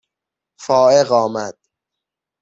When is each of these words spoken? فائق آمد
فائق 0.59 1.11
آمد 1.11 1.57